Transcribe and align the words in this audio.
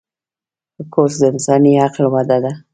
کورس 0.93 1.15
د 1.21 1.23
انساني 1.31 1.73
عقل 1.85 2.05
وده 2.13 2.37
ده. 2.43 2.51